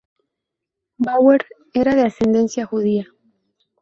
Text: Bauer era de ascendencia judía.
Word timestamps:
Bauer 0.97 1.45
era 1.75 1.93
de 1.93 2.01
ascendencia 2.01 2.65
judía. 2.65 3.05